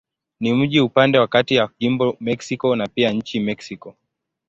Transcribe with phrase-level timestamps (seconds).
[0.39, 3.95] Ni mji upande wa kati ya jimbo Mexico na pia nchi Mexiko.